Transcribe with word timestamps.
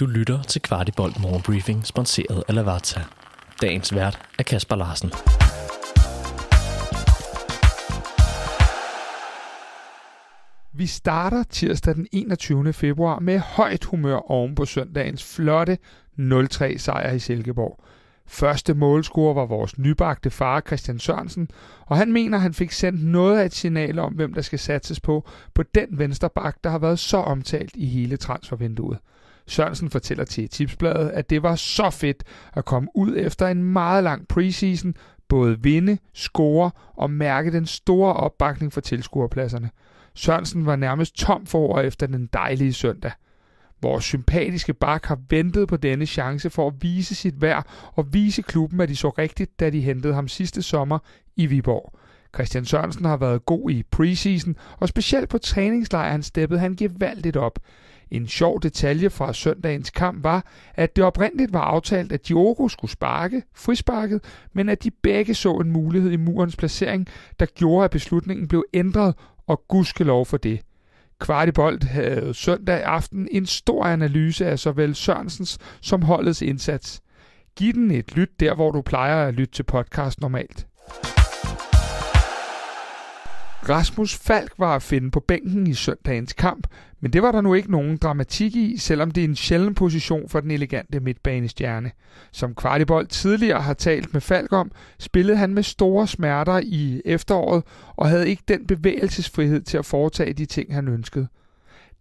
Du 0.00 0.06
lytter 0.06 0.42
til 0.42 0.62
Kvartibolt 0.62 1.20
Morgenbriefing, 1.20 1.86
sponsoreret 1.86 2.42
af 2.48 2.54
Lavazza. 2.54 3.00
Dagens 3.62 3.94
vært 3.94 4.18
er 4.38 4.42
Kasper 4.42 4.76
Larsen. 4.76 5.10
Vi 10.72 10.86
starter 10.86 11.42
tirsdag 11.42 11.94
den 11.94 12.06
21. 12.12 12.72
februar 12.72 13.18
med 13.18 13.38
højt 13.38 13.84
humør 13.84 14.30
oven 14.30 14.54
på 14.54 14.64
søndagens 14.64 15.34
flotte 15.34 15.78
0-3 16.18 16.78
sejr 16.78 17.12
i 17.12 17.18
Silkeborg. 17.18 17.84
Første 18.26 18.74
målscorer 18.74 19.34
var 19.34 19.46
vores 19.46 19.78
nybagte 19.78 20.30
far 20.30 20.60
Christian 20.60 20.98
Sørensen, 20.98 21.48
og 21.86 21.96
han 21.96 22.12
mener, 22.12 22.38
han 22.38 22.54
fik 22.54 22.72
sendt 22.72 23.04
noget 23.04 23.38
af 23.38 23.44
et 23.44 23.54
signal 23.54 23.98
om, 23.98 24.12
hvem 24.12 24.34
der 24.34 24.42
skal 24.42 24.58
satses 24.58 25.00
på 25.00 25.28
på 25.54 25.62
den 25.62 25.98
venstre 25.98 26.30
bak, 26.30 26.56
der 26.64 26.70
har 26.70 26.78
været 26.78 26.98
så 26.98 27.16
omtalt 27.16 27.72
i 27.74 27.86
hele 27.86 28.16
transfervinduet. 28.16 28.98
Sørensen 29.50 29.90
fortæller 29.90 30.24
til 30.24 30.48
Tipsbladet, 30.48 31.10
at 31.10 31.30
det 31.30 31.42
var 31.42 31.54
så 31.54 31.90
fedt 31.90 32.24
at 32.52 32.64
komme 32.64 32.88
ud 32.94 33.16
efter 33.16 33.46
en 33.46 33.64
meget 33.64 34.04
lang 34.04 34.28
preseason, 34.28 34.94
både 35.28 35.62
vinde, 35.62 35.98
score 36.14 36.70
og 36.96 37.10
mærke 37.10 37.52
den 37.52 37.66
store 37.66 38.12
opbakning 38.12 38.72
for 38.72 38.80
tilskuerpladserne. 38.80 39.70
Sørensen 40.14 40.66
var 40.66 40.76
nærmest 40.76 41.16
tom 41.16 41.46
for 41.46 41.58
år 41.58 41.80
efter 41.80 42.06
den 42.06 42.28
dejlige 42.32 42.72
søndag. 42.72 43.12
Vores 43.82 44.04
sympatiske 44.04 44.74
bak 44.74 45.06
har 45.06 45.18
ventet 45.28 45.68
på 45.68 45.76
denne 45.76 46.06
chance 46.06 46.50
for 46.50 46.66
at 46.66 46.74
vise 46.80 47.14
sit 47.14 47.40
værd 47.40 47.66
og 47.94 48.14
vise 48.14 48.42
klubben, 48.42 48.80
at 48.80 48.88
de 48.88 48.96
så 48.96 49.08
rigtigt, 49.08 49.60
da 49.60 49.70
de 49.70 49.80
hentede 49.80 50.14
ham 50.14 50.28
sidste 50.28 50.62
sommer 50.62 50.98
i 51.36 51.46
Viborg. 51.46 51.98
Christian 52.34 52.64
Sørensen 52.64 53.04
har 53.04 53.16
været 53.16 53.46
god 53.46 53.70
i 53.70 53.82
preseason, 53.90 54.56
og 54.78 54.88
specielt 54.88 55.28
på 55.28 55.38
træningslejren 55.38 56.22
steppede 56.22 56.60
han 56.60 56.76
gevaldigt 56.76 57.36
op. 57.36 57.58
En 58.10 58.28
sjov 58.28 58.60
detalje 58.60 59.10
fra 59.10 59.32
søndagens 59.32 59.90
kamp 59.90 60.24
var, 60.24 60.46
at 60.74 60.96
det 60.96 61.04
oprindeligt 61.04 61.52
var 61.52 61.60
aftalt, 61.60 62.12
at 62.12 62.28
Diogo 62.28 62.68
skulle 62.68 62.90
sparke, 62.90 63.42
frisparket, 63.54 64.24
men 64.52 64.68
at 64.68 64.84
de 64.84 64.90
begge 64.90 65.34
så 65.34 65.54
en 65.54 65.72
mulighed 65.72 66.10
i 66.10 66.16
murens 66.16 66.56
placering, 66.56 67.08
der 67.40 67.46
gjorde, 67.46 67.84
at 67.84 67.90
beslutningen 67.90 68.48
blev 68.48 68.64
ændret, 68.74 69.14
og 69.46 69.64
gudskelov 69.68 70.26
for 70.26 70.36
det. 70.36 70.60
Kvartibolt 71.20 71.84
havde 71.84 72.34
søndag 72.34 72.82
aften 72.84 73.28
en 73.30 73.46
stor 73.46 73.84
analyse 73.84 74.46
af 74.46 74.58
såvel 74.58 74.94
Sørensens 74.94 75.58
som 75.80 76.02
holdets 76.02 76.42
indsats. 76.42 77.02
Giv 77.56 77.72
den 77.72 77.90
et 77.90 78.16
lyt 78.16 78.40
der, 78.40 78.54
hvor 78.54 78.70
du 78.70 78.82
plejer 78.82 79.26
at 79.26 79.34
lytte 79.34 79.54
til 79.54 79.62
podcast 79.62 80.20
normalt. 80.20 80.66
Rasmus 83.68 84.14
Falk 84.16 84.52
var 84.58 84.76
at 84.76 84.82
finde 84.82 85.10
på 85.10 85.20
bænken 85.20 85.66
i 85.66 85.74
søndagens 85.74 86.32
kamp, 86.32 86.66
men 87.00 87.12
det 87.12 87.22
var 87.22 87.32
der 87.32 87.40
nu 87.40 87.54
ikke 87.54 87.70
nogen 87.70 87.96
dramatik 87.96 88.56
i, 88.56 88.76
selvom 88.78 89.10
det 89.10 89.20
er 89.20 89.28
en 89.28 89.36
sjælden 89.36 89.74
position 89.74 90.28
for 90.28 90.40
den 90.40 90.50
elegante 90.50 91.00
midtbanestjerne. 91.00 91.90
Som 92.32 92.54
Kvartibold 92.54 93.06
tidligere 93.06 93.60
har 93.60 93.74
talt 93.74 94.12
med 94.12 94.20
Falk 94.20 94.52
om, 94.52 94.70
spillede 94.98 95.38
han 95.38 95.54
med 95.54 95.62
store 95.62 96.06
smerter 96.06 96.60
i 96.64 97.02
efteråret 97.04 97.62
og 97.96 98.08
havde 98.08 98.28
ikke 98.28 98.42
den 98.48 98.66
bevægelsesfrihed 98.66 99.62
til 99.62 99.78
at 99.78 99.86
foretage 99.86 100.32
de 100.32 100.46
ting, 100.46 100.74
han 100.74 100.88
ønskede. 100.88 101.28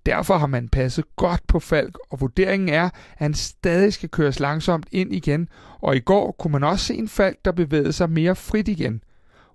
Derfor 0.06 0.38
har 0.38 0.48
man 0.48 0.70
passet 0.70 1.06
godt 1.16 1.48
på 1.48 1.60
Falk, 1.60 1.98
og 2.10 2.22
vurderingen 2.22 2.70
er, 2.70 2.84
at 2.84 2.92
han 3.18 3.34
stadig 3.34 3.94
skal 3.94 4.10
køres 4.10 4.40
langsomt 4.40 4.88
ind 4.92 5.14
igen, 5.14 5.50
og 5.82 5.96
i 5.96 6.00
går 6.00 6.32
kunne 6.32 6.52
man 6.52 6.64
også 6.64 6.86
se 6.86 6.94
en 6.94 7.08
Falk, 7.08 7.38
der 7.46 7.52
bevægede 7.52 7.94
sig 7.94 8.10
mere 8.10 8.36
frit 8.36 8.68
igen– 8.68 9.02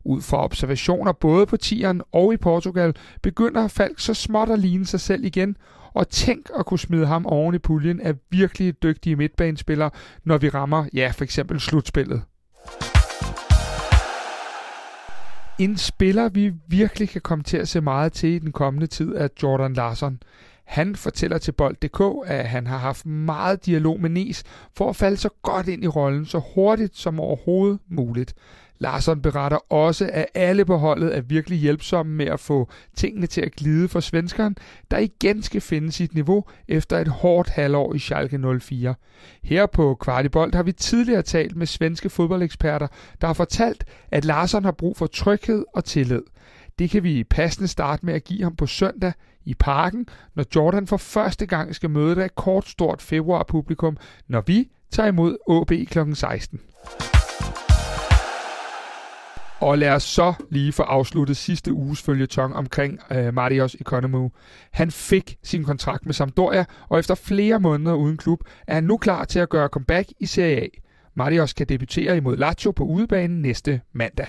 ud 0.05 0.23
fra 0.23 0.45
observationer 0.45 1.13
både 1.13 1.47
på 1.47 1.57
tieren 1.57 2.03
og 2.13 2.33
i 2.33 2.37
Portugal, 2.37 2.97
begynder 3.23 3.69
Falk 3.69 4.01
så 4.01 4.15
småt 4.15 4.51
at 4.51 4.59
ligne 4.59 4.87
sig 4.87 5.01
selv 5.01 5.25
igen, 5.25 5.57
og 5.95 6.09
tænk 6.09 6.51
at 6.59 6.67
kunne 6.67 6.79
smide 6.79 7.07
ham 7.07 7.27
oven 7.27 7.55
i 7.55 7.59
puljen 7.59 8.01
af 8.01 8.15
virkelig 8.31 8.83
dygtige 8.83 9.17
midtbanespillere, 9.17 9.91
når 10.25 10.39
vi 10.39 10.49
rammer, 10.49 10.85
ja, 10.95 11.13
for 11.17 11.25
eksempel 11.25 11.61
slutspillet. 11.61 12.23
En 15.59 15.77
spiller, 15.77 16.29
vi 16.29 16.53
virkelig 16.69 17.09
kan 17.09 17.21
komme 17.21 17.45
til 17.45 17.57
at 17.57 17.69
se 17.69 17.81
meget 17.81 18.13
til 18.13 18.29
i 18.29 18.39
den 18.39 18.53
kommende 18.53 18.87
tid, 18.87 19.15
er 19.15 19.29
Jordan 19.43 19.75
Larsson. 19.75 20.19
Han 20.65 20.97
fortæller 20.97 21.39
til 21.39 21.53
Bold.dk, 21.53 22.01
at 22.27 22.49
han 22.49 22.67
har 22.67 22.79
haft 22.79 23.07
meget 23.07 23.67
dialog 23.67 24.01
med 24.01 24.11
Nes 24.11 24.45
for 24.77 24.89
at 24.89 24.97
falde 24.97 25.17
så 25.17 25.29
godt 25.43 25.69
ind 25.69 25.85
i 25.85 25.87
rollen 25.87 26.27
så 26.27 26.43
hurtigt 26.55 26.97
som 26.97 27.21
overhovedet 27.21 27.79
muligt. 27.89 28.35
Larsson 28.79 29.23
beretter 29.23 29.73
også, 29.73 30.11
at 30.13 30.27
alle 30.35 30.65
på 30.65 30.77
holdet 30.77 31.17
er 31.17 31.21
virkelig 31.21 31.59
hjælpsomme 31.59 32.15
med 32.15 32.27
at 32.27 32.41
få 32.41 32.69
tingene 32.97 33.27
til 33.27 33.41
at 33.41 33.53
glide 33.53 33.89
for 33.89 34.01
svenskeren, 34.01 34.57
der 34.91 34.99
igen 34.99 35.43
skal 35.43 35.61
finde 35.61 35.93
sit 35.93 36.15
niveau 36.15 36.45
efter 36.69 36.99
et 36.99 37.09
hårdt 37.09 37.51
halvår 37.51 37.95
i 37.95 37.99
Schalke 37.99 38.59
04. 38.61 38.95
Her 39.43 39.67
på 39.67 39.95
Kvartibolt 39.95 40.55
har 40.55 40.63
vi 40.63 40.73
tidligere 40.73 41.23
talt 41.23 41.57
med 41.57 41.67
svenske 41.67 42.11
fodboldeksperter, 42.11 42.87
der 43.21 43.27
har 43.27 43.35
fortalt, 43.35 43.85
at 44.11 44.25
Larsson 44.25 44.65
har 44.65 44.73
brug 44.73 44.97
for 44.97 45.07
tryghed 45.07 45.65
og 45.75 45.85
tillid. 45.85 46.23
Det 46.79 46.91
kan 46.91 47.03
vi 47.03 47.25
passende 47.25 47.69
starte 47.69 48.07
med 48.07 48.15
at 48.15 48.25
give 48.25 48.43
ham 48.43 48.57
på 48.57 48.67
søndag 48.67 49.13
i 49.45 49.55
parken, 49.55 50.07
når 50.35 50.45
Jordan 50.57 50.87
for 50.87 50.97
første 50.97 51.47
gang 51.47 51.75
skal 51.75 51.91
møde 51.91 52.13
et 52.13 52.19
rekordstort 52.19 53.03
februarpublikum, 53.03 53.97
når 54.29 54.41
vi 54.41 54.69
tager 54.91 55.09
imod 55.09 55.37
AB 55.49 55.89
kl. 55.89 56.15
16. 56.15 56.61
Og 59.65 59.79
lad 59.79 59.91
os 59.91 60.03
så 60.03 60.35
lige 60.51 60.73
få 60.73 60.83
afsluttet 60.83 61.37
sidste 61.37 61.73
uges 61.73 62.03
følgetong 62.03 62.55
omkring 62.55 62.99
øh, 63.11 63.35
Marios 63.35 63.75
Economou. 63.75 64.31
Han 64.73 64.91
fik 64.91 65.37
sin 65.43 65.65
kontrakt 65.65 66.07
med 66.07 66.15
Sampdoria, 66.15 66.65
og 66.89 66.99
efter 66.99 67.15
flere 67.15 67.61
måneder 67.61 67.95
uden 67.95 68.17
klub, 68.17 68.41
er 68.67 68.75
han 68.75 68.85
nu 68.85 68.97
klar 68.97 69.25
til 69.25 69.39
at 69.39 69.49
gøre 69.49 69.69
comeback 69.69 70.09
i 70.21 70.27
Serie 70.27 70.61
A. 70.61 70.67
Marios 71.15 71.53
kan 71.53 71.67
debutere 71.67 72.17
imod 72.17 72.37
Lazio 72.37 72.71
på 72.71 72.85
udebanen 72.85 73.43
næste 73.43 73.81
mandag. 73.93 74.27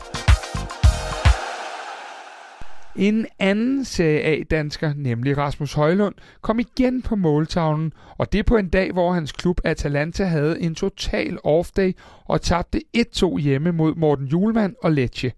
En 2.95 3.25
anden 3.39 3.85
Serie 3.85 4.21
A-dansker, 4.21 4.93
nemlig 4.95 5.37
Rasmus 5.37 5.73
Højlund, 5.73 6.15
kom 6.41 6.59
igen 6.59 7.01
på 7.01 7.15
måltavlen, 7.15 7.93
og 8.17 8.33
det 8.33 8.45
på 8.45 8.57
en 8.57 8.69
dag, 8.69 8.91
hvor 8.91 9.13
hans 9.13 9.31
klub 9.31 9.61
Atalanta 9.63 10.23
havde 10.23 10.61
en 10.61 10.75
total 10.75 11.37
off-day 11.43 11.91
og 12.25 12.41
tabte 12.41 12.81
1-2 12.97 13.37
hjemme 13.37 13.71
mod 13.71 13.95
Morten 13.95 14.27
Julemand 14.27 14.75
og 14.83 14.91
Lecce. 14.91 15.31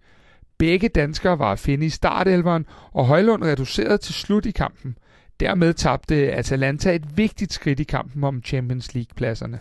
Begge 0.57 0.89
danskere 0.89 1.39
var 1.39 1.51
at 1.51 1.59
finde 1.59 1.85
i 1.85 1.89
startelveren, 1.89 2.65
og 2.91 3.05
Højlund 3.05 3.43
reducerede 3.43 3.97
til 3.97 4.13
slut 4.13 4.45
i 4.45 4.51
kampen. 4.51 4.97
Dermed 5.39 5.73
tabte 5.73 6.33
Atalanta 6.33 6.95
et 6.95 7.17
vigtigt 7.17 7.53
skridt 7.53 7.79
i 7.79 7.83
kampen 7.83 8.23
om 8.23 8.41
Champions 8.45 8.93
League-pladserne. 8.93 9.59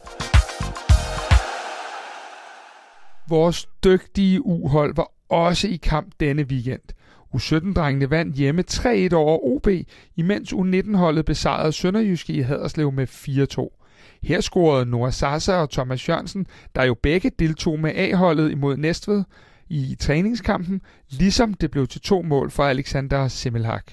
Vores 3.29 3.69
dygtige 3.85 4.47
uhold 4.47 4.95
var 4.97 5.11
også 5.29 5.69
i 5.69 5.77
kamp 5.77 6.13
denne 6.21 6.43
weekend– 6.43 6.83
U17-drengene 7.35 8.11
vandt 8.11 8.37
hjemme 8.37 8.65
3-1 8.71 9.15
over 9.15 9.39
OB, 9.45 9.69
imens 10.17 10.53
U19-holdet 10.53 11.25
besejrede 11.25 11.73
Sønderjyske 11.73 12.33
i 12.33 12.41
Haderslev 12.41 12.93
med 12.93 13.07
4-2. 13.09 13.83
Her 14.23 14.41
scorede 14.41 14.87
Noah 14.87 15.13
Sasa 15.13 15.53
og 15.53 15.71
Thomas 15.71 16.09
Jørgensen, 16.09 16.47
der 16.75 16.85
jo 16.85 16.95
begge 17.03 17.31
deltog 17.39 17.81
med 17.81 17.93
A-holdet 17.95 18.51
imod 18.51 18.77
Næstved 18.77 19.25
i 19.69 19.97
træningskampen, 20.01 20.81
ligesom 21.11 21.55
det 21.55 21.71
blev 21.71 21.87
til 21.87 22.01
to 22.01 22.23
mål 22.23 22.51
for 22.51 22.65
Alexander 22.65 23.29
Simmelhak. 23.29 23.93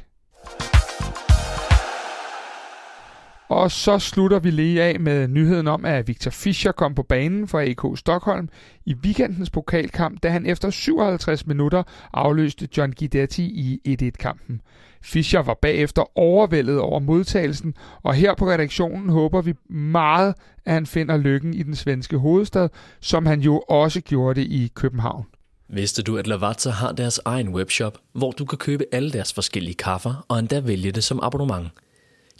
Og 3.54 3.72
så 3.72 4.00
slutter 4.00 4.40
vi 4.40 4.52
lige 4.52 4.84
af 4.84 5.00
med 5.00 5.28
nyheden 5.28 5.68
om, 5.68 5.86
at 5.86 6.08
Victor 6.08 6.32
Fischer 6.32 6.72
kom 6.72 6.96
på 6.96 7.04
banen 7.04 7.48
for 7.48 7.60
AK 7.60 7.98
Stockholm 7.98 8.50
i 8.86 8.94
weekendens 8.94 9.50
pokalkamp, 9.50 10.24
da 10.24 10.30
han 10.30 10.46
efter 10.46 10.70
57 10.70 11.48
minutter 11.48 11.84
afløste 12.14 12.68
John 12.78 12.94
Guidetti 13.00 13.44
i 13.44 13.98
1-1-kampen. 14.02 14.62
Fischer 15.02 15.40
var 15.40 15.58
bagefter 15.62 16.18
overvældet 16.18 16.80
over 16.80 17.00
modtagelsen, 17.00 17.74
og 18.04 18.14
her 18.14 18.36
på 18.36 18.50
redaktionen 18.50 19.10
håber 19.10 19.42
vi 19.42 19.54
meget, 19.70 20.36
at 20.66 20.74
han 20.74 20.86
finder 20.86 21.18
lykken 21.18 21.54
i 21.54 21.64
den 21.64 21.76
svenske 21.76 22.18
hovedstad, 22.18 22.70
som 23.00 23.26
han 23.26 23.42
jo 23.42 23.60
også 23.60 24.02
gjorde 24.02 24.42
det 24.42 24.48
i 24.48 24.72
København. 24.76 25.26
Vidste 25.70 26.04
du, 26.04 26.18
at 26.18 26.28
Lavazza 26.28 26.70
har 26.70 26.92
deres 26.92 27.20
egen 27.26 27.50
webshop, 27.50 27.98
hvor 28.14 28.32
du 28.32 28.46
kan 28.46 28.58
købe 28.58 28.86
alle 28.92 29.12
deres 29.12 29.34
forskellige 29.34 29.76
kaffer 29.76 30.26
og 30.28 30.40
endda 30.40 30.60
vælge 30.60 30.92
det 30.92 31.04
som 31.04 31.20
abonnement– 31.24 31.68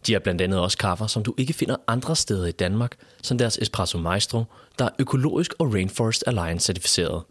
de 0.08 0.14
har 0.14 0.20
blandt 0.20 0.42
andet 0.42 0.60
også 0.60 0.78
kaffer, 0.78 1.08
som 1.08 1.24
du 1.24 1.34
ikke 1.38 1.54
finder 1.54 1.76
andre 1.88 2.16
steder 2.16 2.46
i 2.46 2.52
Danmark, 2.52 2.96
som 3.24 3.38
deres 3.38 3.58
Espresso 3.58 3.98
Maestro, 3.98 4.44
der 4.80 4.86
er 4.86 4.90
økologisk 5.00 5.54
og 5.60 5.74
Rainforest 5.74 6.24
Alliance 6.28 6.66
certificeret. 6.66 7.24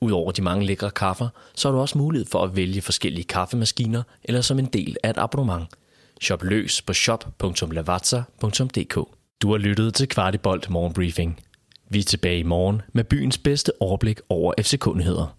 Udover 0.00 0.32
de 0.32 0.42
mange 0.42 0.66
lækre 0.66 0.90
kaffer, 0.90 1.28
så 1.54 1.68
har 1.68 1.74
du 1.74 1.80
også 1.80 1.98
mulighed 1.98 2.26
for 2.26 2.42
at 2.42 2.56
vælge 2.56 2.82
forskellige 2.82 3.24
kaffemaskiner 3.24 4.02
eller 4.24 4.40
som 4.40 4.58
en 4.58 4.66
del 4.66 4.96
af 5.02 5.10
et 5.10 5.18
abonnement. 5.18 5.66
Shop 6.22 6.42
løs 6.42 6.82
på 6.82 6.92
shop.lavazza.dk 6.92 8.94
Du 9.42 9.50
har 9.50 9.58
lyttet 9.58 9.94
til 9.94 10.08
Kvartibolt 10.08 10.70
Morgenbriefing. 10.70 11.40
Vi 11.90 11.98
er 11.98 12.02
tilbage 12.02 12.38
i 12.38 12.42
morgen 12.42 12.82
med 12.92 13.04
byens 13.04 13.38
bedste 13.38 13.72
overblik 13.80 14.20
over 14.28 14.52
FC-kundigheder. 14.60 15.36